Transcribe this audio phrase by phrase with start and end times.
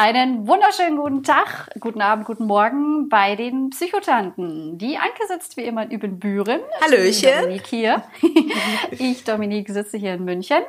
[0.00, 4.78] Einen wunderschönen guten Tag, guten Abend, guten Morgen bei den Psychotanten.
[4.78, 6.60] Die Anke sitzt wie immer in Übenbüren.
[6.80, 7.28] Hallöchen.
[7.40, 8.04] Dominik hier.
[8.92, 10.62] ich, Dominik, sitze hier in München.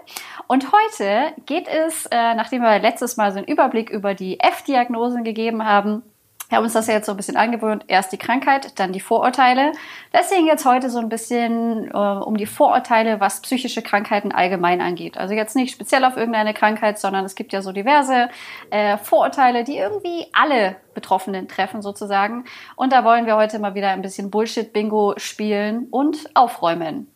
[0.48, 5.24] Und heute geht es, äh, nachdem wir letztes Mal so einen Überblick über die F-Diagnosen
[5.24, 6.02] gegeben haben,
[6.50, 7.86] wir haben uns das ja jetzt so ein bisschen angewöhnt.
[7.88, 9.72] Erst die Krankheit, dann die Vorurteile.
[10.12, 15.18] Deswegen jetzt heute so ein bisschen äh, um die Vorurteile, was psychische Krankheiten allgemein angeht.
[15.18, 18.30] Also jetzt nicht speziell auf irgendeine Krankheit, sondern es gibt ja so diverse
[18.72, 22.46] äh, Vorurteile, die irgendwie alle Betroffenen treffen sozusagen.
[22.76, 27.12] Und da wollen wir heute mal wieder ein bisschen Bullshit-Bingo spielen und aufräumen.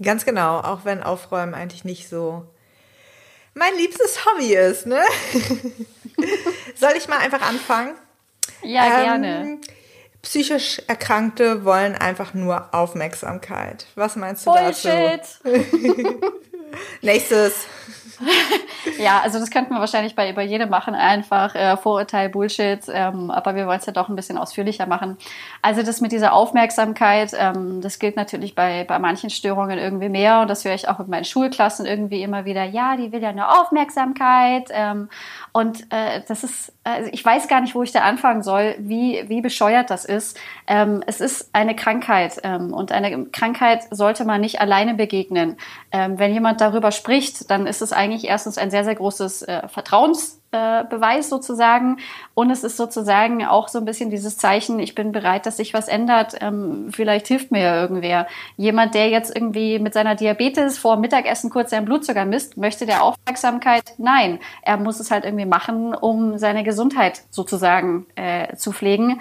[0.00, 2.44] Ganz genau, auch wenn Aufräumen eigentlich nicht so
[3.52, 5.00] mein liebstes Hobby ist, ne?
[6.74, 7.94] Soll ich mal einfach anfangen?
[8.66, 9.58] Ja, ähm, gerne.
[10.22, 13.86] Psychisch Erkrankte wollen einfach nur Aufmerksamkeit.
[13.94, 15.20] Was meinst du Bullshit.
[15.44, 15.48] dazu?
[17.00, 17.66] Nächstes.
[18.98, 23.30] ja, also das könnten wir wahrscheinlich bei, bei jedem machen, einfach äh, Vorurteil, Bullshit, ähm,
[23.30, 25.16] aber wir wollen es ja doch ein bisschen ausführlicher machen.
[25.62, 30.40] Also das mit dieser Aufmerksamkeit, ähm, das gilt natürlich bei, bei manchen Störungen irgendwie mehr
[30.40, 33.32] und das höre ich auch mit meinen Schulklassen irgendwie immer wieder, ja, die will ja
[33.32, 35.08] nur Aufmerksamkeit ähm,
[35.52, 39.24] und äh, das ist, also ich weiß gar nicht, wo ich da anfangen soll, wie,
[39.28, 40.38] wie bescheuert das ist.
[40.66, 45.56] Ähm, es ist eine Krankheit ähm, und eine Krankheit sollte man nicht alleine begegnen.
[45.92, 49.42] Ähm, wenn jemand darüber spricht, dann ist es eigentlich eigentlich erstens ein sehr, sehr großes
[49.42, 51.98] äh, Vertrauensbeweis äh, sozusagen.
[52.34, 55.74] Und es ist sozusagen auch so ein bisschen dieses Zeichen, ich bin bereit, dass sich
[55.74, 56.34] was ändert.
[56.40, 58.26] Ähm, vielleicht hilft mir ja irgendwer.
[58.56, 63.02] Jemand, der jetzt irgendwie mit seiner Diabetes vor Mittagessen kurz seinen Blutzucker misst, möchte der
[63.02, 63.94] Aufmerksamkeit?
[63.98, 64.38] Nein.
[64.62, 69.20] Er muss es halt irgendwie machen, um seine Gesundheit sozusagen äh, zu pflegen.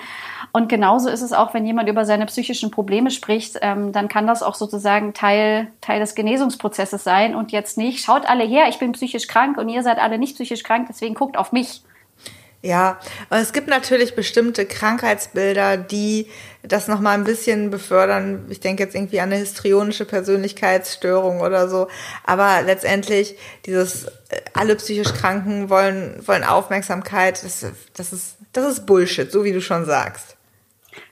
[0.52, 4.28] Und genauso ist es auch, wenn jemand über seine psychischen Probleme spricht, ähm, dann kann
[4.28, 8.80] das auch sozusagen Teil, Teil des Genesungsprozesses sein und jetzt nicht, schaut alle her, ich
[8.80, 11.82] bin psychisch krank und ihr seid alle nicht psychisch krank, deswegen guckt auf mich.
[12.66, 12.98] Ja,
[13.30, 16.28] es gibt natürlich bestimmte Krankheitsbilder, die
[16.64, 18.48] das nochmal ein bisschen befördern.
[18.50, 21.88] Ich denke jetzt irgendwie an eine histrionische Persönlichkeitsstörung oder so.
[22.24, 23.38] Aber letztendlich
[23.68, 27.44] dieses, äh, alle psychisch Kranken wollen, wollen Aufmerksamkeit.
[27.44, 30.36] Das, das ist, das ist Bullshit, so wie du schon sagst.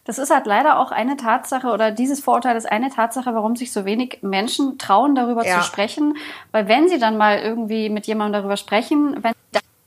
[0.05, 3.71] Das ist halt leider auch eine Tatsache oder dieses Vorurteil ist eine Tatsache, warum sich
[3.71, 5.59] so wenig Menschen trauen, darüber ja.
[5.59, 6.17] zu sprechen.
[6.51, 9.32] Weil wenn sie dann mal irgendwie mit jemandem darüber sprechen, wenn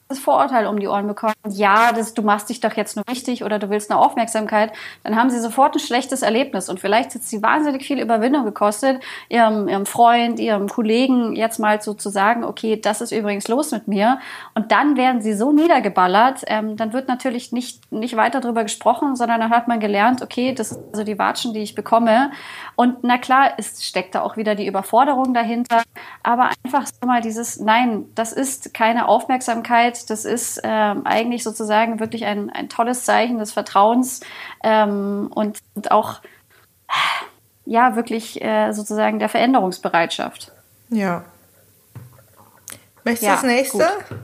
[0.09, 3.43] das Vorurteil um die Ohren bekommen, ja, das, du machst dich doch jetzt nur wichtig
[3.43, 4.73] oder du willst eine Aufmerksamkeit,
[5.03, 6.69] dann haben sie sofort ein schlechtes Erlebnis.
[6.69, 11.83] Und vielleicht hat sie wahnsinnig viel Überwindung gekostet, ihrem, ihrem Freund, ihrem Kollegen jetzt mal
[11.83, 14.21] so zu sagen, okay, das ist übrigens los mit mir.
[14.55, 19.17] Und dann werden sie so niedergeballert, ähm, dann wird natürlich nicht, nicht weiter darüber gesprochen,
[19.17, 22.31] sondern dann hat man gelernt, okay, das sind also die Watschen, die ich bekomme.
[22.77, 25.83] Und na klar, es steckt da auch wieder die Überforderung dahinter.
[26.23, 32.01] Aber einfach so mal dieses, nein, das ist keine Aufmerksamkeit, das ist ähm, eigentlich sozusagen
[32.01, 34.21] wirklich ein, ein tolles Zeichen des Vertrauens
[34.63, 36.21] ähm, und, und auch
[37.65, 40.53] ja wirklich äh, sozusagen der Veränderungsbereitschaft.
[40.91, 41.25] Ja.
[43.05, 43.79] Möchtest du ja, das nächste?
[44.09, 44.19] Gut.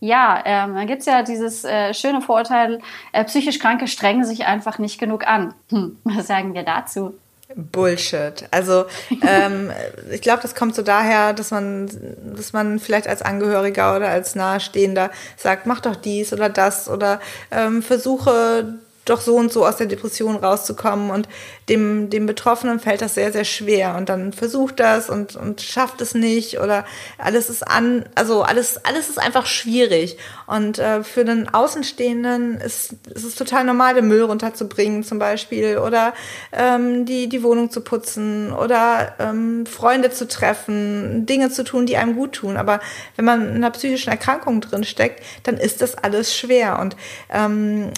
[0.00, 2.80] Ja, ähm, dann gibt's ja dieses äh, schöne Vorurteil,
[3.12, 5.54] äh, psychisch Kranke strengen sich einfach nicht genug an.
[5.70, 7.14] Hm, was sagen wir dazu?
[7.56, 8.46] Bullshit.
[8.50, 8.86] Also
[9.26, 9.70] ähm,
[10.10, 11.88] ich glaube, das kommt so daher, dass man,
[12.36, 17.20] dass man vielleicht als Angehöriger oder als Nahestehender sagt, mach doch dies oder das oder
[17.50, 21.10] ähm, versuche doch so und so aus der Depression rauszukommen.
[21.10, 21.28] Und
[21.68, 23.96] dem, dem Betroffenen fällt das sehr, sehr schwer.
[23.96, 26.60] Und dann versucht das und, und schafft es nicht.
[26.60, 26.84] Oder
[27.18, 30.18] alles ist an, also alles, alles ist einfach schwierig.
[30.46, 35.78] Und äh, für den Außenstehenden ist, ist es total normal, den Müll runterzubringen, zum Beispiel.
[35.78, 36.14] Oder
[36.52, 41.96] ähm, die, die Wohnung zu putzen oder ähm, Freunde zu treffen, Dinge zu tun, die
[41.96, 42.56] einem gut tun.
[42.56, 42.80] Aber
[43.16, 46.78] wenn man in einer psychischen Erkrankung drin steckt, dann ist das alles schwer.
[46.78, 46.96] Und
[47.30, 47.90] ähm,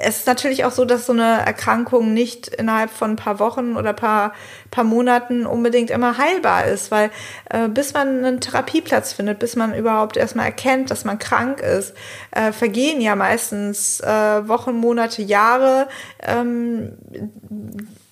[0.00, 3.76] es ist natürlich auch so, dass so eine Erkrankung nicht innerhalb von ein paar Wochen
[3.76, 4.32] oder paar,
[4.70, 7.10] paar Monaten unbedingt immer heilbar ist, weil
[7.50, 11.94] äh, bis man einen Therapieplatz findet, bis man überhaupt erstmal erkennt, dass man krank ist,
[12.30, 15.88] äh, vergehen ja meistens äh, Wochen, Monate, Jahre,
[16.22, 16.92] ähm,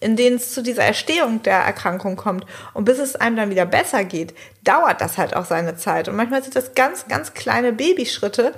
[0.01, 2.47] in denen es zu dieser Erstehung der Erkrankung kommt.
[2.75, 4.35] Und bis es einem dann wieder besser geht,
[4.65, 6.09] dauert das halt auch seine Zeit.
[6.09, 8.55] Und manchmal sind das ganz, ganz kleine Babyschritte,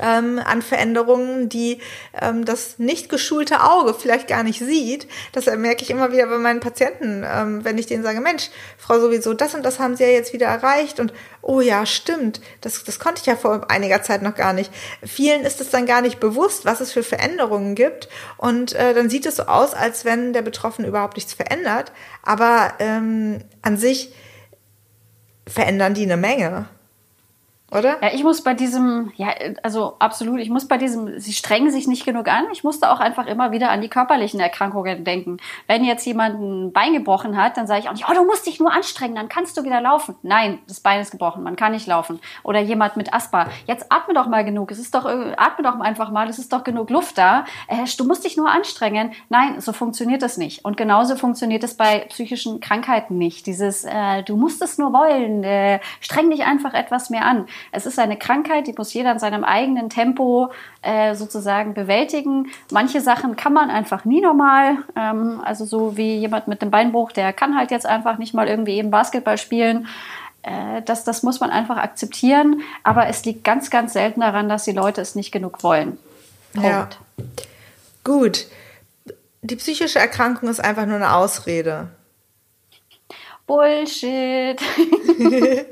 [0.00, 1.78] ähm, an Veränderungen, die
[2.20, 5.08] ähm, das nicht geschulte Auge vielleicht gar nicht sieht.
[5.32, 9.00] Das merke ich immer wieder bei meinen Patienten, ähm, wenn ich denen sage, Mensch, Frau
[9.00, 11.12] sowieso, das und das haben Sie ja jetzt wieder erreicht und
[11.42, 14.70] oh ja, stimmt, das, das konnte ich ja vor einiger Zeit noch gar nicht.
[15.04, 19.10] Vielen ist es dann gar nicht bewusst, was es für Veränderungen gibt und äh, dann
[19.10, 21.92] sieht es so aus, als wenn der Betroffene überhaupt nichts verändert,
[22.22, 24.12] aber ähm, an sich
[25.46, 26.68] verändern die eine Menge
[27.70, 28.02] oder?
[28.02, 29.28] Ja, ich muss bei diesem, ja,
[29.62, 32.44] also absolut, ich muss bei diesem, sie strengen sich nicht genug an.
[32.50, 35.36] Ich musste auch einfach immer wieder an die körperlichen Erkrankungen denken.
[35.66, 38.46] Wenn jetzt jemand ein Bein gebrochen hat, dann sage ich auch nicht, oh, du musst
[38.46, 40.14] dich nur anstrengen, dann kannst du wieder laufen.
[40.22, 42.20] Nein, das Bein ist gebrochen, man kann nicht laufen.
[42.42, 46.10] Oder jemand mit Asthma, jetzt atme doch mal genug, es ist doch, atme doch einfach
[46.10, 47.44] mal, es ist doch genug Luft da.
[47.66, 49.12] Äh, du musst dich nur anstrengen.
[49.28, 50.64] Nein, so funktioniert das nicht.
[50.64, 53.46] Und genauso funktioniert es bei psychischen Krankheiten nicht.
[53.46, 57.46] Dieses, äh, du musst es nur wollen, äh, streng dich einfach etwas mehr an.
[57.72, 60.50] Es ist eine Krankheit, die muss jeder in seinem eigenen Tempo
[60.82, 62.48] äh, sozusagen bewältigen.
[62.70, 64.78] Manche Sachen kann man einfach nie normal.
[64.96, 68.48] Ähm, also so wie jemand mit dem Beinbruch, der kann halt jetzt einfach nicht mal
[68.48, 69.86] irgendwie eben Basketball spielen.
[70.42, 72.62] Äh, das, das muss man einfach akzeptieren.
[72.82, 75.98] Aber es liegt ganz, ganz selten daran, dass die Leute es nicht genug wollen.
[76.54, 76.68] Punkt.
[76.68, 76.88] Ja.
[78.04, 78.46] Gut.
[79.42, 81.88] Die psychische Erkrankung ist einfach nur eine Ausrede.
[83.48, 84.60] Bullshit.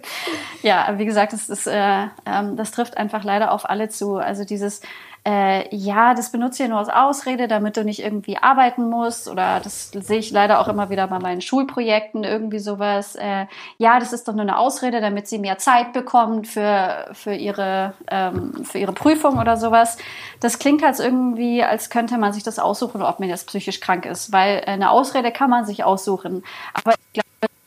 [0.62, 4.16] ja, wie gesagt, das, ist, äh, ähm, das trifft einfach leider auf alle zu.
[4.16, 4.80] Also dieses,
[5.26, 9.28] äh, ja, das benutze ich nur als Ausrede, damit du nicht irgendwie arbeiten musst.
[9.28, 13.16] Oder das sehe ich leider auch immer wieder bei meinen Schulprojekten, irgendwie sowas.
[13.16, 13.46] Äh,
[13.76, 17.92] ja, das ist doch nur eine Ausrede, damit sie mehr Zeit bekommt für, für, ihre,
[18.08, 19.98] ähm, für ihre Prüfung oder sowas.
[20.40, 24.06] Das klingt halt irgendwie, als könnte man sich das aussuchen, ob man jetzt psychisch krank
[24.06, 24.32] ist.
[24.32, 26.42] Weil eine Ausrede kann man sich aussuchen.
[26.72, 26.94] Aber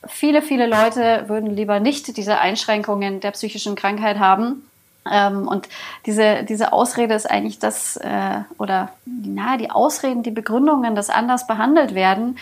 [0.09, 4.63] viele, viele Leute würden lieber nicht diese Einschränkungen der psychischen Krankheit haben.
[5.09, 5.69] Ähm, und
[6.05, 11.47] diese, diese Ausrede ist eigentlich das, äh, oder na, die Ausreden, die Begründungen, dass anders
[11.47, 12.37] behandelt werden,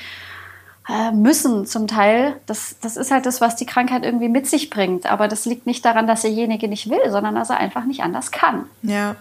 [0.89, 2.39] äh, müssen zum Teil.
[2.45, 5.05] Das, das ist halt das, was die Krankheit irgendwie mit sich bringt.
[5.05, 8.31] Aber das liegt nicht daran, dass derjenige nicht will, sondern dass er einfach nicht anders
[8.31, 8.65] kann.
[8.83, 9.15] Ja,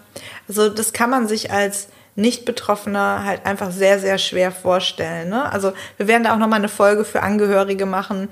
[0.48, 5.28] also das kann man sich als nicht-Betroffener halt einfach sehr, sehr schwer vorstellen.
[5.28, 5.50] Ne?
[5.52, 8.28] Also wir werden da auch nochmal eine Folge für Angehörige machen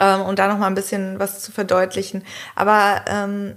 [0.00, 2.24] ähm, und da nochmal ein bisschen was zu verdeutlichen.
[2.54, 3.54] Aber ähm,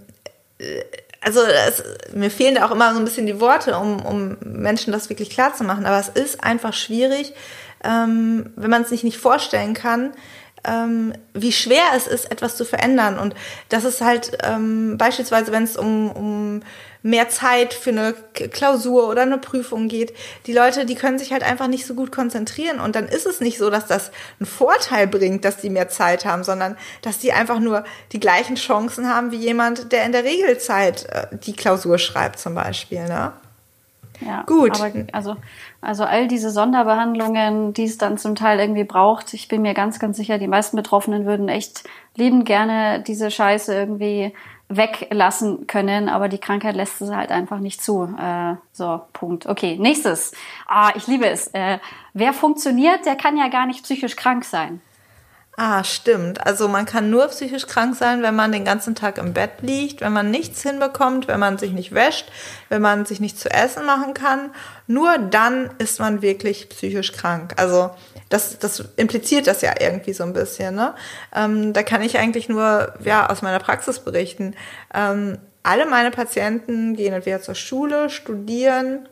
[0.60, 0.84] äh,
[1.24, 1.84] also es,
[2.14, 5.30] mir fehlen da auch immer so ein bisschen die Worte, um, um Menschen das wirklich
[5.30, 5.86] klar zu machen.
[5.86, 7.34] Aber es ist einfach schwierig,
[7.84, 10.14] ähm, wenn man es sich nicht vorstellen kann,
[10.64, 13.20] ähm, wie schwer es ist, etwas zu verändern.
[13.20, 13.36] Und
[13.70, 16.62] das ist halt ähm, beispielsweise, wenn es um, um
[17.04, 20.14] mehr Zeit für eine Klausur oder eine Prüfung geht.
[20.46, 22.80] Die Leute, die können sich halt einfach nicht so gut konzentrieren.
[22.80, 26.26] Und dann ist es nicht so, dass das einen Vorteil bringt, dass die mehr Zeit
[26.26, 30.24] haben, sondern dass die einfach nur die gleichen Chancen haben wie jemand, der in der
[30.24, 33.06] Regelzeit äh, die Klausur schreibt zum Beispiel.
[33.06, 33.34] Ne?
[34.26, 34.80] Ja, gut.
[34.80, 35.36] Aber also,
[35.82, 40.00] also all diese Sonderbehandlungen, die es dann zum Teil irgendwie braucht, ich bin mir ganz,
[40.00, 41.84] ganz sicher, die meisten Betroffenen würden echt
[42.16, 44.34] liebend gerne diese Scheiße irgendwie
[44.78, 48.16] weglassen können, aber die Krankheit lässt es halt einfach nicht zu.
[48.18, 49.46] Äh, so, Punkt.
[49.46, 50.32] Okay, nächstes.
[50.68, 51.48] Ah, ich liebe es.
[51.48, 51.80] Äh,
[52.14, 54.82] wer funktioniert, der kann ja gar nicht psychisch krank sein.
[55.58, 56.46] Ah, stimmt.
[56.46, 60.02] Also man kann nur psychisch krank sein, wenn man den ganzen Tag im Bett liegt,
[60.02, 62.32] wenn man nichts hinbekommt, wenn man sich nicht wäscht,
[62.70, 64.52] wenn man sich nicht zu essen machen kann.
[64.88, 67.54] Nur dann ist man wirklich psychisch krank.
[67.58, 67.92] Also
[68.32, 70.76] das, das impliziert das ja irgendwie so ein bisschen.
[70.76, 70.96] Ne?
[71.36, 74.56] Ähm, da kann ich eigentlich nur ja, aus meiner Praxis berichten.
[74.94, 79.08] Ähm, alle meine Patienten gehen entweder zur Schule, studieren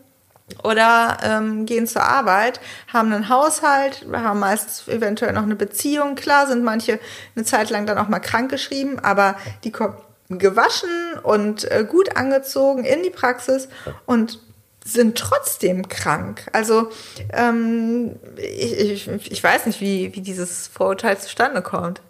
[0.63, 2.59] oder ähm, gehen zur Arbeit,
[2.91, 6.15] haben einen Haushalt, haben meist eventuell noch eine Beziehung.
[6.15, 6.99] Klar sind manche
[7.35, 9.95] eine Zeit lang dann auch mal krank geschrieben, aber die kommen
[10.29, 10.89] gewaschen
[11.23, 13.67] und äh, gut angezogen in die Praxis
[14.05, 14.39] und
[14.83, 16.47] sind trotzdem krank.
[16.53, 16.89] Also
[17.33, 22.01] ähm, ich, ich, ich weiß nicht, wie, wie dieses Vorurteil zustande kommt.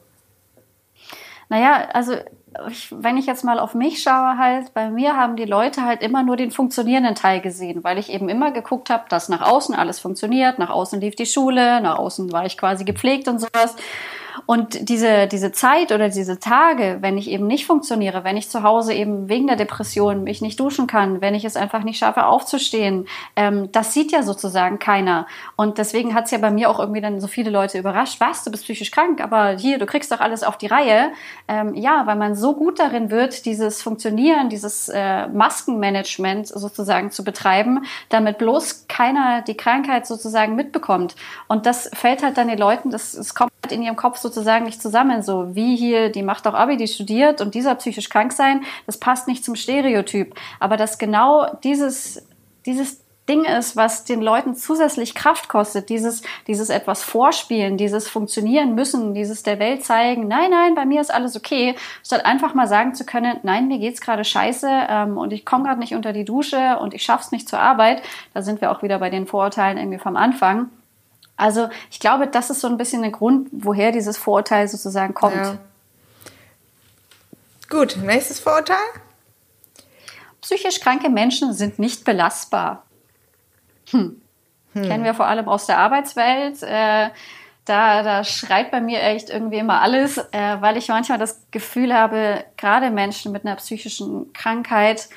[1.49, 2.13] Naja, also
[2.69, 6.01] ich, wenn ich jetzt mal auf mich schaue, halt, bei mir haben die Leute halt
[6.01, 9.75] immer nur den funktionierenden Teil gesehen, weil ich eben immer geguckt habe, dass nach außen
[9.75, 13.75] alles funktioniert, nach außen lief die Schule, nach außen war ich quasi gepflegt und sowas.
[14.45, 18.63] Und diese, diese Zeit oder diese Tage, wenn ich eben nicht funktioniere, wenn ich zu
[18.63, 22.25] Hause eben wegen der Depression mich nicht duschen kann, wenn ich es einfach nicht schaffe
[22.25, 25.27] aufzustehen, ähm, das sieht ja sozusagen keiner.
[25.55, 28.43] Und deswegen hat es ja bei mir auch irgendwie dann so viele Leute überrascht, was,
[28.43, 31.11] du bist psychisch krank, aber hier, du kriegst doch alles auf die Reihe.
[31.47, 37.23] Ähm, ja, weil man so gut darin wird, dieses Funktionieren, dieses äh, Maskenmanagement sozusagen zu
[37.23, 41.15] betreiben, damit bloß keiner die Krankheit sozusagen mitbekommt.
[41.47, 44.65] Und das fällt halt dann den Leuten, das, das kommt halt in ihrem Kopf sozusagen
[44.65, 45.21] nicht zusammen.
[45.23, 48.97] So wie hier, die macht doch Abi, die studiert und dieser psychisch krank sein, das
[48.97, 50.35] passt nicht zum Stereotyp.
[50.59, 52.25] Aber dass genau dieses,
[52.65, 58.73] dieses Ding ist, was den Leuten zusätzlich Kraft kostet, dieses, dieses etwas vorspielen, dieses funktionieren
[58.73, 62.67] müssen, dieses der Welt zeigen, nein, nein, bei mir ist alles okay, statt einfach mal
[62.67, 66.11] sagen zu können, nein, mir geht's gerade scheiße ähm, und ich komme gerade nicht unter
[66.11, 68.01] die Dusche und ich schaff's nicht zur Arbeit.
[68.33, 70.71] Da sind wir auch wieder bei den Vorurteilen irgendwie vom Anfang.
[71.39, 75.35] Also ich glaube, das ist so ein bisschen der Grund, woher dieses Vorurteil sozusagen kommt.
[75.35, 75.57] Ja.
[77.69, 78.75] Gut, nächstes Vorurteil.
[80.41, 82.83] Psychisch kranke Menschen sind nicht belastbar.
[83.91, 84.21] Hm.
[84.73, 84.83] Hm.
[84.83, 86.61] Kennen wir vor allem aus der Arbeitswelt.
[86.63, 87.09] Äh,
[87.65, 91.93] da, da schreit bei mir echt irgendwie immer alles, äh, weil ich manchmal das Gefühl
[91.93, 95.07] habe, gerade Menschen mit einer psychischen Krankheit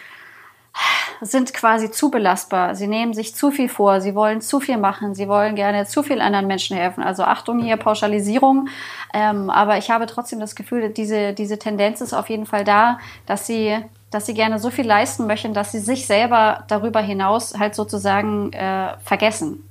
[1.20, 2.74] sind quasi zu belastbar.
[2.74, 6.02] Sie nehmen sich zu viel vor, sie wollen zu viel machen, sie wollen gerne zu
[6.02, 7.02] viel anderen Menschen helfen.
[7.02, 8.68] Also Achtung hier, Pauschalisierung.
[9.14, 12.98] Ähm, aber ich habe trotzdem das Gefühl, diese, diese Tendenz ist auf jeden Fall da,
[13.26, 13.78] dass sie
[14.10, 18.52] dass sie gerne so viel leisten möchten, dass sie sich selber darüber hinaus halt sozusagen
[18.52, 19.66] äh, vergessen.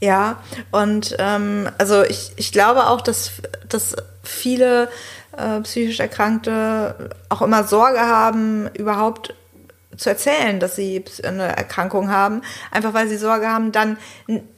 [0.00, 0.38] Ja,
[0.70, 4.88] und ähm, also ich, ich glaube auch, dass, dass viele
[5.36, 9.34] äh, psychisch Erkrankte auch immer Sorge haben, überhaupt
[10.00, 13.98] zu erzählen, dass sie eine Erkrankung haben, einfach weil sie Sorge haben, dann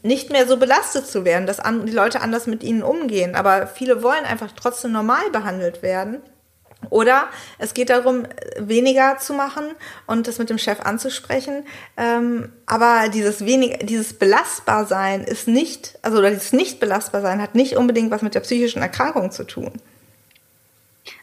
[0.02, 3.34] nicht mehr so belastet zu werden, dass die Leute anders mit ihnen umgehen.
[3.34, 6.22] Aber viele wollen einfach trotzdem normal behandelt werden.
[6.90, 8.26] Oder es geht darum,
[8.58, 9.64] weniger zu machen
[10.06, 11.64] und das mit dem Chef anzusprechen.
[11.96, 17.40] Ähm, aber dieses wenig, dieses belastbar sein ist nicht, also oder dieses nicht belastbar sein
[17.40, 19.72] hat nicht unbedingt was mit der psychischen Erkrankung zu tun.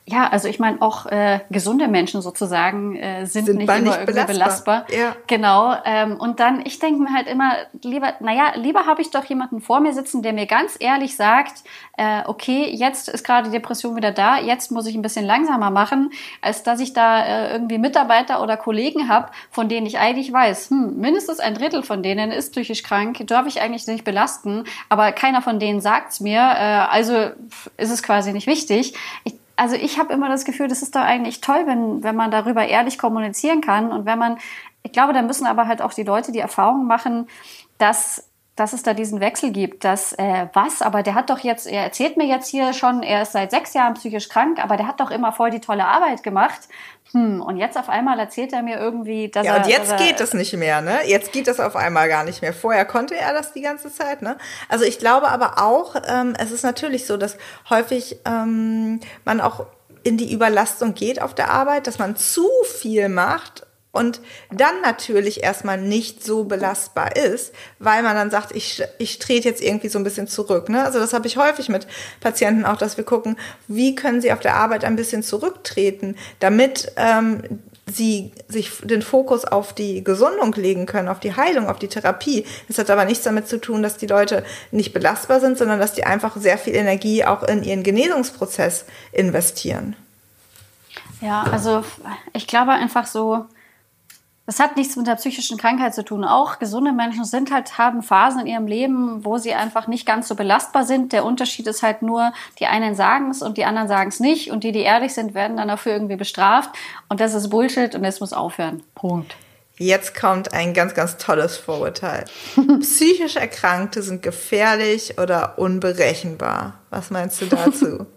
[0.10, 3.94] Ja, also ich meine, auch äh, gesunde Menschen sozusagen äh, sind, sind nicht immer nicht
[3.94, 4.86] irgendwie belastbar.
[4.86, 5.00] belastbar.
[5.00, 5.16] Ja.
[5.28, 5.76] Genau.
[5.86, 9.62] Ähm, und dann, ich denke mir halt immer, lieber, naja, lieber habe ich doch jemanden
[9.62, 11.64] vor mir sitzen, der mir ganz ehrlich sagt,
[11.98, 15.70] äh, okay, jetzt ist gerade die Depression wieder da, jetzt muss ich ein bisschen langsamer
[15.70, 16.12] machen,
[16.42, 20.72] als dass ich da äh, irgendwie Mitarbeiter oder Kollegen habe, von denen ich eigentlich weiß,
[20.72, 25.12] hm, mindestens ein Drittel von denen ist psychisch krank, darf ich eigentlich nicht belasten, aber
[25.12, 27.14] keiner von denen sagt's mir, äh, also
[27.78, 28.96] ist es quasi nicht wichtig.
[29.24, 32.32] Ich, also ich habe immer das Gefühl, das ist doch eigentlich toll, wenn, wenn man
[32.32, 33.92] darüber ehrlich kommunizieren kann.
[33.92, 34.38] Und wenn man,
[34.84, 37.28] ich glaube, da müssen aber halt auch die Leute die Erfahrung machen,
[37.78, 38.29] dass
[38.60, 41.84] dass es da diesen Wechsel gibt, dass äh, was, aber der hat doch jetzt, er
[41.84, 45.00] erzählt mir jetzt hier schon, er ist seit sechs Jahren psychisch krank, aber der hat
[45.00, 46.60] doch immer voll die tolle Arbeit gemacht.
[47.12, 49.58] Hm, und jetzt auf einmal erzählt er mir irgendwie, dass ja, er.
[49.60, 51.00] Ja, und jetzt geht es nicht mehr, ne?
[51.06, 52.54] Jetzt geht das auf einmal gar nicht mehr.
[52.54, 54.38] Vorher konnte er das die ganze Zeit, ne?
[54.68, 57.38] Also ich glaube aber auch, ähm, es ist natürlich so, dass
[57.70, 59.66] häufig ähm, man auch
[60.04, 62.48] in die Überlastung geht auf der Arbeit, dass man zu
[62.80, 68.84] viel macht und dann natürlich erstmal nicht so belastbar ist, weil man dann sagt, ich,
[69.00, 70.70] ich trete jetzt irgendwie so ein bisschen zurück.
[70.70, 70.84] Ne?
[70.84, 71.88] Also das habe ich häufig mit
[72.20, 73.36] Patienten auch, dass wir gucken,
[73.68, 77.42] wie können sie auf der Arbeit ein bisschen zurücktreten, damit ähm,
[77.88, 82.46] sie sich den Fokus auf die Gesundung legen können, auf die Heilung, auf die Therapie.
[82.68, 85.94] Das hat aber nichts damit zu tun, dass die Leute nicht belastbar sind, sondern dass
[85.94, 89.96] die einfach sehr viel Energie auch in ihren Genesungsprozess investieren.
[91.22, 91.84] Ja, also
[92.34, 93.46] ich glaube einfach so,
[94.50, 96.24] das hat nichts mit der psychischen Krankheit zu tun.
[96.24, 100.28] Auch gesunde Menschen sind halt, haben Phasen in ihrem Leben, wo sie einfach nicht ganz
[100.28, 101.14] so belastbar sind.
[101.14, 104.50] Der Unterschied ist halt nur, die einen sagen es und die anderen sagen es nicht.
[104.50, 106.72] Und die, die ehrlich sind, werden dann dafür irgendwie bestraft.
[107.10, 108.82] Und das ist Bullshit und das muss aufhören.
[108.96, 109.36] Punkt.
[109.78, 112.26] Jetzt kommt ein ganz, ganz tolles Vorurteil.
[112.80, 116.80] Psychisch Erkrankte sind gefährlich oder unberechenbar.
[116.90, 118.08] Was meinst du dazu?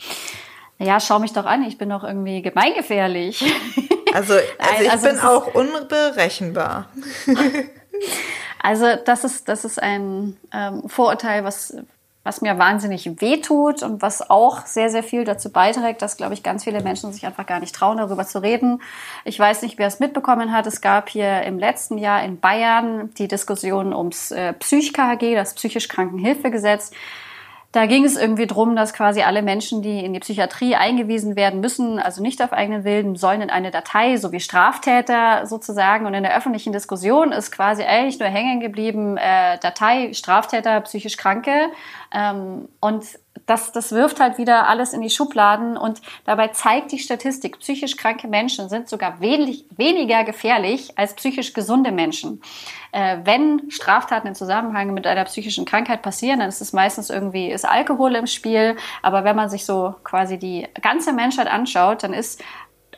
[0.78, 3.44] Ja, schau mich doch an, ich bin doch irgendwie gemeingefährlich.
[4.14, 6.88] Also, also ich also bin auch unberechenbar.
[8.62, 11.76] also das ist, das ist ein ähm, Vorurteil, was,
[12.24, 16.42] was mir wahnsinnig wehtut und was auch sehr, sehr viel dazu beiträgt, dass, glaube ich,
[16.42, 18.82] ganz viele Menschen sich einfach gar nicht trauen, darüber zu reden.
[19.24, 20.66] Ich weiß nicht, wer es mitbekommen hat.
[20.66, 25.88] Es gab hier im letzten Jahr in Bayern die Diskussion ums äh, Psych-KHG, das psychisch
[25.88, 26.92] Krankenhilfegesetz.
[27.70, 31.60] Da ging es irgendwie drum, dass quasi alle Menschen, die in die Psychiatrie eingewiesen werden
[31.60, 36.06] müssen, also nicht auf eigenen Willen, sollen in eine Datei, so wie Straftäter sozusagen.
[36.06, 41.18] Und in der öffentlichen Diskussion ist quasi eigentlich nur hängen geblieben, äh, Datei, Straftäter, psychisch
[41.18, 41.68] Kranke.
[42.12, 43.04] Ähm, und
[43.46, 47.96] das, das wirft halt wieder alles in die Schubladen und dabei zeigt die Statistik, psychisch
[47.96, 52.42] kranke Menschen sind sogar wenig, weniger gefährlich als psychisch gesunde Menschen.
[52.92, 57.50] Äh, wenn Straftaten im Zusammenhang mit einer psychischen Krankheit passieren, dann ist es meistens irgendwie,
[57.50, 58.76] ist Alkohol im Spiel.
[59.02, 62.42] Aber wenn man sich so quasi die ganze Menschheit anschaut, dann ist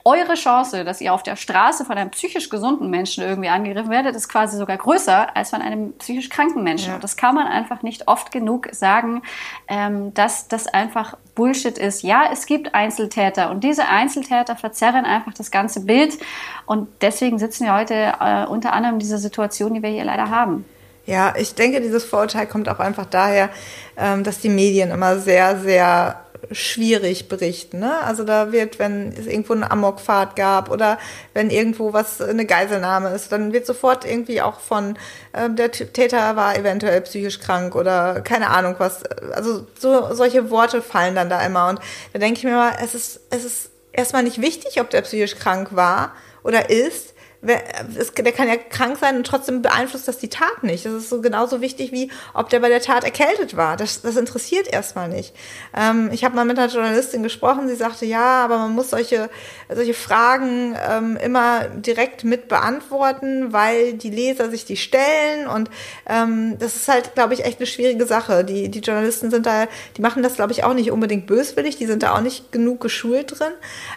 [0.05, 4.17] eure Chance, dass ihr auf der Straße von einem psychisch gesunden Menschen irgendwie angegriffen werdet,
[4.17, 6.89] ist quasi sogar größer als von einem psychisch kranken Menschen.
[6.89, 6.95] Ja.
[6.95, 9.23] Und das kann man einfach nicht oft genug sagen,
[9.69, 12.03] ähm, dass das einfach Bullshit ist.
[12.03, 16.19] Ja, es gibt Einzeltäter und diese Einzeltäter verzerren einfach das ganze Bild.
[16.67, 20.31] Und deswegen sitzen wir heute äh, unter anderem in dieser Situation, die wir hier leider
[20.31, 20.65] haben.
[21.07, 23.51] Ja, ich denke, dieses Vorurteil kommt auch einfach daher,
[23.97, 27.81] ähm, dass die Medien immer sehr, sehr schwierig berichten.
[27.81, 27.99] Ne?
[28.03, 30.99] Also da wird, wenn es irgendwo eine Amokfahrt gab oder
[31.35, 34.97] wenn irgendwo was eine Geiselnahme ist, dann wird sofort irgendwie auch von
[35.33, 39.05] äh, der Täter war eventuell psychisch krank oder keine Ahnung was.
[39.33, 41.81] Also so solche Worte fallen dann da immer und
[42.13, 45.37] da denke ich mir mal, es ist es ist erstmal nicht wichtig, ob der psychisch
[45.37, 47.10] krank war oder ist,
[47.43, 50.85] der kann ja krank sein und trotzdem beeinflusst das die Tat nicht.
[50.85, 53.79] Das ist so genauso wichtig wie, ob der bei der Tat erkältet war.
[53.79, 55.35] Das, das interessiert erstmal nicht.
[55.75, 59.31] Ähm, ich habe mal mit einer Journalistin gesprochen, sie sagte, ja, aber man muss solche,
[59.71, 65.71] solche Fragen ähm, immer direkt mit beantworten, weil die Leser sich die stellen und
[66.07, 68.45] ähm, das ist halt, glaube ich, echt eine schwierige Sache.
[68.45, 69.67] Die, die Journalisten sind da,
[69.97, 72.83] die machen das, glaube ich, auch nicht unbedingt böswillig, die sind da auch nicht genug
[72.83, 73.53] geschult drin,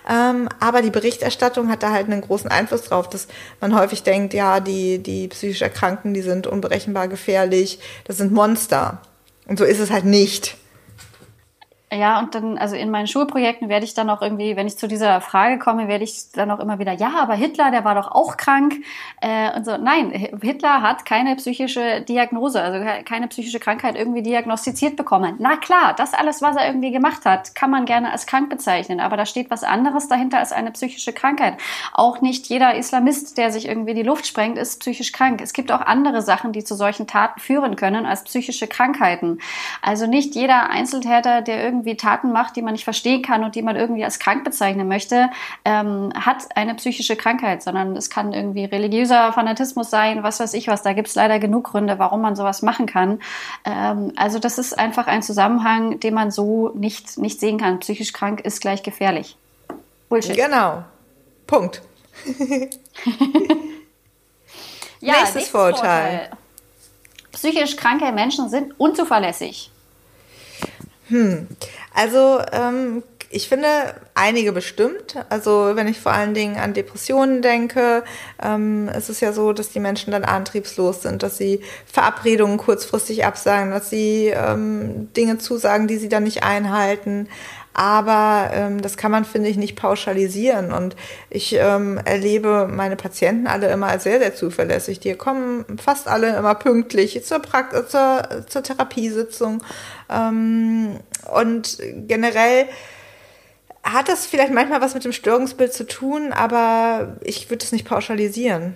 [0.10, 3.10] ähm, aber die Berichterstattung hat da halt einen großen Einfluss drauf.
[3.10, 3.28] Das
[3.60, 9.02] man häufig denkt, ja, die, die psychisch Erkrankten, die sind unberechenbar gefährlich, das sind Monster.
[9.48, 10.58] Und so ist es halt nicht.
[11.94, 14.88] Ja, und dann, also in meinen Schulprojekten werde ich dann auch irgendwie, wenn ich zu
[14.88, 18.12] dieser Frage komme, werde ich dann auch immer wieder, ja, aber Hitler, der war doch
[18.12, 18.76] auch krank.
[19.22, 24.96] Äh, und so, nein, Hitler hat keine psychische Diagnose, also keine psychische Krankheit irgendwie diagnostiziert
[24.96, 25.36] bekommen.
[25.38, 29.00] Na klar, das alles, was er irgendwie gemacht hat, kann man gerne als krank bezeichnen,
[29.00, 31.58] aber da steht was anderes dahinter als eine psychische Krankheit.
[31.94, 35.42] Auch nicht jeder Islamist, der sich irgendwie die Luft sprengt, ist psychisch krank.
[35.42, 39.38] Es gibt auch andere Sachen, die zu solchen Taten führen können als psychische Krankheiten.
[39.82, 43.56] Also nicht jeder Einzeltäter, der irgendwie irgendwie Taten macht, die man nicht verstehen kann und
[43.56, 45.30] die man irgendwie als krank bezeichnen möchte,
[45.66, 50.68] ähm, hat eine psychische Krankheit, sondern es kann irgendwie religiöser Fanatismus sein, was weiß ich
[50.68, 50.82] was.
[50.82, 53.20] Da gibt es leider genug Gründe, warum man sowas machen kann.
[53.66, 57.80] Ähm, also das ist einfach ein Zusammenhang, den man so nicht, nicht sehen kann.
[57.80, 59.38] Psychisch krank ist gleich gefährlich.
[60.10, 60.36] Bullshit.
[60.36, 60.84] Genau.
[61.48, 61.82] Punkt.
[65.02, 66.30] ja, nächstes Vorurteil.
[67.32, 69.73] Psychisch kranke Menschen sind unzuverlässig.
[71.10, 71.48] Hm.
[71.94, 73.04] Also ähm,
[73.36, 73.68] ich finde
[74.14, 75.16] einige bestimmt.
[75.30, 78.04] Also wenn ich vor allen Dingen an Depressionen denke,
[78.42, 81.62] ähm, ist es ja so, dass die Menschen dann antriebslos sind, dass sie
[81.92, 87.28] Verabredungen kurzfristig absagen, dass sie ähm, Dinge zusagen, die sie dann nicht einhalten.
[87.74, 90.72] Aber ähm, das kann man, finde ich, nicht pauschalisieren.
[90.72, 90.96] Und
[91.30, 95.00] ich ähm, erlebe meine Patienten alle immer als sehr, sehr zuverlässig.
[95.00, 99.64] Die kommen fast alle immer pünktlich zur, Prakt zur, zur Therapiesitzung.
[100.10, 101.00] Ähm,
[101.32, 102.68] und generell
[103.84, 107.86] hat das vielleicht manchmal was mit dem Störungsbild zu tun, aber ich würde es nicht
[107.86, 108.76] pauschalisieren.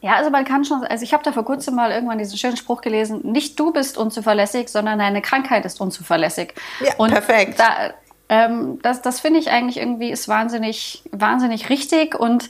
[0.00, 2.56] Ja, also man kann schon, also ich habe da vor kurzem mal irgendwann diesen schönen
[2.56, 6.54] Spruch gelesen, nicht du bist unzuverlässig, sondern deine Krankheit ist unzuverlässig.
[6.80, 7.60] Ja, Und perfekt.
[7.60, 7.92] Da,
[8.30, 12.48] ähm, das das finde ich eigentlich irgendwie ist wahnsinnig, wahnsinnig richtig und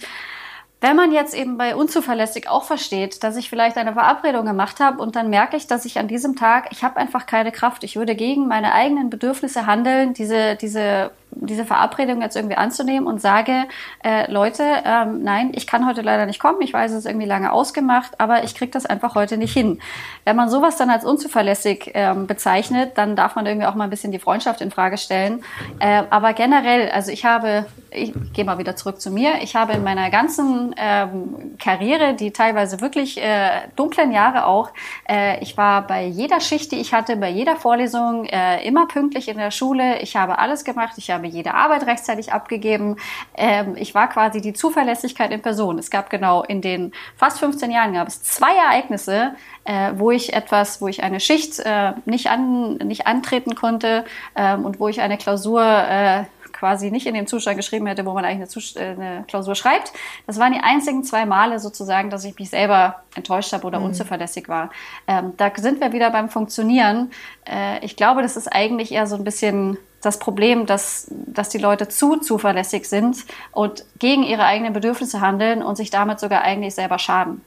[0.81, 5.03] wenn man jetzt eben bei unzuverlässig auch versteht, dass ich vielleicht eine Verabredung gemacht habe
[5.03, 7.97] und dann merke ich, dass ich an diesem Tag, ich habe einfach keine Kraft, ich
[7.97, 13.65] würde gegen meine eigenen Bedürfnisse handeln, diese, diese diese Verabredung jetzt irgendwie anzunehmen und sage,
[14.05, 17.27] äh, Leute, ähm, nein, ich kann heute leider nicht kommen, ich weiß, es ist irgendwie
[17.27, 19.81] lange ausgemacht, aber ich kriege das einfach heute nicht hin.
[20.25, 23.91] Wenn man sowas dann als unzuverlässig ähm, bezeichnet, dann darf man irgendwie auch mal ein
[23.91, 25.43] bisschen die Freundschaft in Frage stellen.
[25.79, 29.73] Äh, aber generell, also ich habe, ich gehe mal wieder zurück zu mir, ich habe
[29.73, 34.71] in meiner ganzen ähm, Karriere, die teilweise wirklich äh, dunklen Jahre auch,
[35.09, 39.29] äh, ich war bei jeder Schicht, die ich hatte, bei jeder Vorlesung äh, immer pünktlich
[39.29, 42.97] in der Schule, ich habe alles gemacht, ich habe habe jede Arbeit rechtzeitig abgegeben.
[43.35, 45.79] Ähm, ich war quasi die Zuverlässigkeit in Person.
[45.79, 50.33] Es gab genau in den fast 15 Jahren gab es zwei Ereignisse, äh, wo ich
[50.33, 54.05] etwas, wo ich eine Schicht äh, nicht, an, nicht antreten konnte
[54.35, 58.13] ähm, und wo ich eine Klausur äh, quasi nicht in dem Zustand geschrieben hätte, wo
[58.13, 59.93] man eigentlich eine, äh, eine, Klausur schreibt.
[60.27, 63.87] Das waren die einzigen zwei Male sozusagen, dass ich mich selber enttäuscht habe oder mhm.
[63.87, 64.71] unzuverlässig war.
[65.07, 67.11] Ähm, da sind wir wieder beim Funktionieren.
[67.49, 71.59] Äh, ich glaube, das ist eigentlich eher so ein bisschen das Problem, dass, dass die
[71.59, 73.19] Leute zu zuverlässig sind
[73.53, 77.43] und gegen ihre eigenen Bedürfnisse handeln und sich damit sogar eigentlich selber schaden.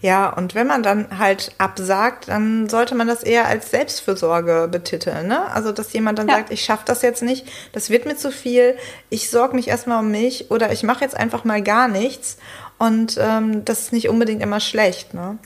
[0.00, 5.28] Ja, und wenn man dann halt absagt, dann sollte man das eher als Selbstfürsorge betiteln.
[5.28, 5.50] Ne?
[5.50, 6.36] Also, dass jemand dann ja.
[6.36, 8.76] sagt, ich schaffe das jetzt nicht, das wird mir zu viel,
[9.08, 12.36] ich sorge mich erstmal um mich oder ich mache jetzt einfach mal gar nichts.
[12.78, 15.14] Und ähm, das ist nicht unbedingt immer schlecht.
[15.14, 15.38] Ne?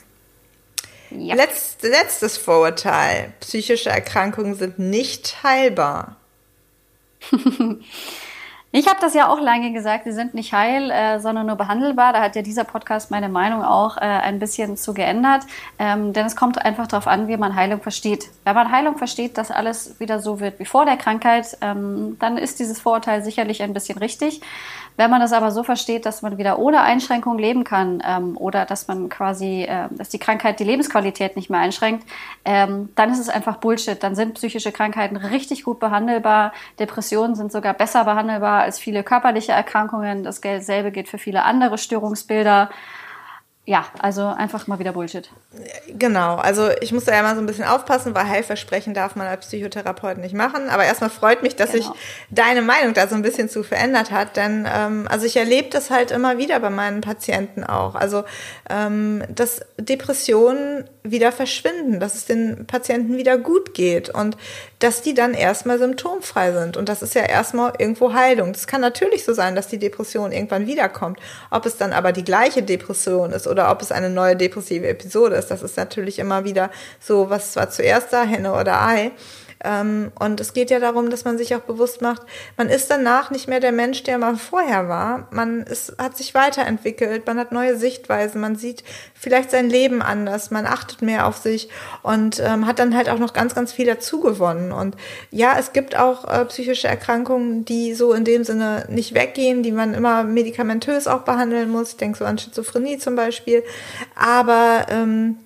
[1.11, 1.35] Ja.
[1.35, 3.33] Letzt, letztes Vorurteil.
[3.39, 6.17] Psychische Erkrankungen sind nicht heilbar.
[7.21, 7.81] 哼哼哼
[8.79, 12.13] Ich habe das ja auch lange gesagt, sie sind nicht heil, äh, sondern nur behandelbar.
[12.13, 15.47] Da hat ja dieser Podcast meine Meinung auch äh, ein bisschen zu geändert.
[15.79, 18.29] Ähm, denn es kommt einfach darauf an, wie man Heilung versteht.
[18.43, 22.37] Wenn man Heilung versteht, dass alles wieder so wird wie vor der Krankheit, ähm, dann
[22.37, 24.41] ist dieses Vorurteil sicherlich ein bisschen richtig.
[24.97, 28.65] Wenn man das aber so versteht, dass man wieder ohne Einschränkung leben kann ähm, oder
[28.65, 32.07] dass man quasi, äh, dass die Krankheit die Lebensqualität nicht mehr einschränkt,
[32.43, 34.01] ähm, dann ist es einfach Bullshit.
[34.01, 36.51] Dann sind psychische Krankheiten richtig gut behandelbar.
[36.79, 40.23] Depressionen sind sogar besser behandelbar als viele körperliche Erkrankungen.
[40.23, 42.69] Dasselbe gilt für viele andere Störungsbilder
[43.69, 45.29] ja, also einfach mal wieder Bullshit.
[45.89, 49.27] Genau, also ich muss da ja mal so ein bisschen aufpassen, weil Heilversprechen darf man
[49.27, 50.69] als Psychotherapeut nicht machen.
[50.69, 51.83] Aber erstmal freut mich, dass genau.
[51.83, 54.37] sich deine Meinung da so ein bisschen zu verändert hat.
[54.37, 57.95] Denn ähm, also ich erlebe das halt immer wieder bei meinen Patienten auch.
[57.95, 58.23] Also
[58.69, 64.37] ähm, dass Depressionen wieder verschwinden, dass es den Patienten wieder gut geht und
[64.79, 66.77] dass die dann erstmal symptomfrei sind.
[66.77, 68.51] Und das ist ja erstmal irgendwo Heilung.
[68.51, 71.19] Es kann natürlich so sein, dass die Depression irgendwann wiederkommt.
[71.49, 75.35] Ob es dann aber die gleiche Depression ist oder ob es eine neue depressive Episode
[75.35, 79.11] ist, das ist natürlich immer wieder so, was war zuerst da, Henne oder Ei.
[79.63, 82.21] Ähm, und es geht ja darum, dass man sich auch bewusst macht,
[82.57, 85.27] man ist danach nicht mehr der Mensch, der man vorher war.
[85.31, 90.51] Man ist, hat sich weiterentwickelt, man hat neue Sichtweisen, man sieht vielleicht sein Leben anders,
[90.51, 91.69] man achtet mehr auf sich
[92.03, 94.71] und ähm, hat dann halt auch noch ganz, ganz viel dazugewonnen.
[94.71, 94.95] Und
[95.31, 99.71] ja, es gibt auch äh, psychische Erkrankungen, die so in dem Sinne nicht weggehen, die
[99.71, 101.91] man immer medikamentös auch behandeln muss.
[101.91, 103.63] Ich denke so an Schizophrenie zum Beispiel.
[104.15, 105.37] Aber ähm,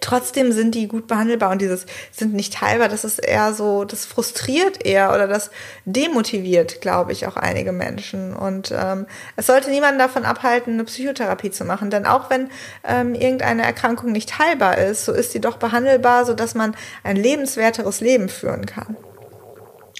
[0.00, 4.04] trotzdem sind die gut behandelbar und dieses sind nicht heilbar, das ist eher so, das
[4.04, 5.50] frustriert eher oder das
[5.84, 8.34] demotiviert, glaube ich, auch einige Menschen.
[8.34, 12.50] Und ähm, es sollte niemanden davon abhalten, eine Psychotherapie zu machen, denn auch wenn
[12.84, 18.00] ähm, irgendeine Erkrankung nicht heilbar ist, so ist sie doch behandelbar, sodass man ein lebenswerteres
[18.00, 18.96] Leben führen kann.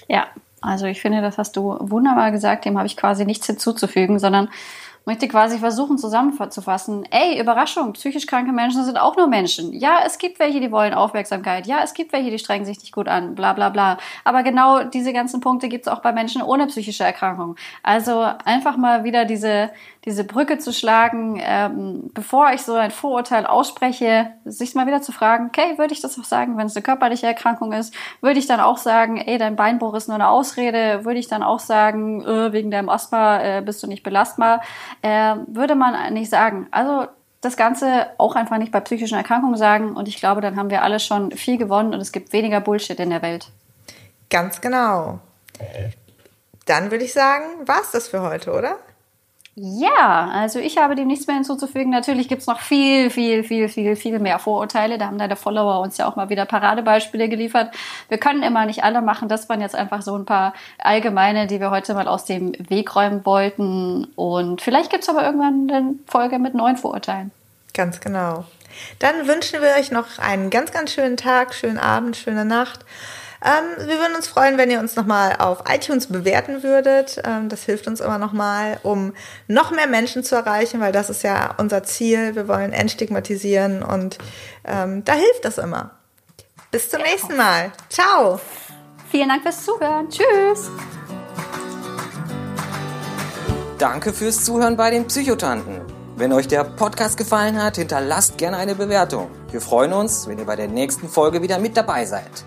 [0.07, 0.27] Ja,
[0.61, 4.49] also ich finde, das hast du wunderbar gesagt, dem habe ich quasi nichts hinzuzufügen, sondern
[5.07, 9.71] möchte quasi versuchen zusammenzufassen, ey, Überraschung, psychisch kranke Menschen sind auch nur Menschen.
[9.71, 11.65] Ja, es gibt welche, die wollen Aufmerksamkeit.
[11.65, 13.97] Ja, es gibt welche, die strengen sich nicht gut an, bla bla bla.
[14.25, 17.55] Aber genau diese ganzen Punkte gibt es auch bei Menschen ohne psychische Erkrankung.
[17.83, 19.71] Also einfach mal wieder diese,
[20.07, 25.11] diese Brücke zu schlagen, ähm, bevor ich so ein Vorurteil ausspreche, sich mal wieder zu
[25.11, 27.93] fragen, okay, würde ich das auch sagen, wenn es eine körperliche Erkrankung ist?
[28.21, 31.03] Würde ich dann auch sagen, ey, dein Beinbruch ist nur eine Ausrede?
[31.03, 34.61] Würde ich dann auch sagen, äh, wegen deinem Asthma äh, bist du nicht belastbar?
[35.01, 36.67] Äh, würde man nicht sagen.
[36.71, 37.07] Also
[37.41, 40.83] das Ganze auch einfach nicht bei psychischen Erkrankungen sagen und ich glaube, dann haben wir
[40.83, 43.49] alle schon viel gewonnen und es gibt weniger Bullshit in der Welt.
[44.29, 45.19] Ganz genau.
[46.65, 48.77] Dann würde ich sagen, war es das für heute, oder?
[49.59, 51.89] Ja, also ich habe dem nichts mehr hinzuzufügen.
[51.89, 54.99] Natürlich gibt's noch viel, viel, viel, viel, viel mehr Vorurteile.
[54.99, 57.73] Da haben deine Follower uns ja auch mal wieder Paradebeispiele geliefert.
[58.07, 59.29] Wir können immer nicht alle machen.
[59.29, 62.95] Das waren jetzt einfach so ein paar allgemeine, die wir heute mal aus dem Weg
[62.95, 64.05] räumen wollten.
[64.15, 67.31] Und vielleicht gibt's aber irgendwann eine Folge mit neuen Vorurteilen.
[67.73, 68.45] Ganz genau.
[68.99, 72.85] Dann wünschen wir euch noch einen ganz, ganz schönen Tag, schönen Abend, schöne Nacht.
[73.43, 77.21] Ähm, wir würden uns freuen, wenn ihr uns nochmal auf iTunes bewerten würdet.
[77.23, 79.13] Ähm, das hilft uns immer nochmal, um
[79.47, 82.35] noch mehr Menschen zu erreichen, weil das ist ja unser Ziel.
[82.35, 84.17] Wir wollen entstigmatisieren und
[84.65, 85.91] ähm, da hilft das immer.
[86.71, 87.71] Bis zum nächsten Mal.
[87.89, 88.39] Ciao.
[89.09, 90.09] Vielen Dank fürs Zuhören.
[90.09, 90.69] Tschüss.
[93.77, 95.81] Danke fürs Zuhören bei den Psychotanten.
[96.15, 99.29] Wenn euch der Podcast gefallen hat, hinterlasst gerne eine Bewertung.
[99.51, 102.43] Wir freuen uns, wenn ihr bei der nächsten Folge wieder mit dabei seid.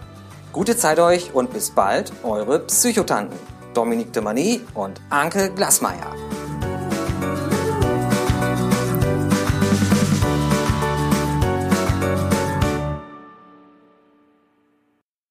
[0.53, 3.39] Gute Zeit euch und bis bald, eure Psychotanten
[3.73, 6.13] Dominique de Mani und Anke Glasmeier.